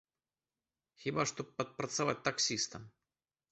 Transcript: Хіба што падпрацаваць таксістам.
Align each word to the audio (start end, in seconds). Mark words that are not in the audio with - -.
Хіба 1.03 1.27
што 1.33 1.47
падпрацаваць 1.61 2.19
таксістам. 2.31 2.81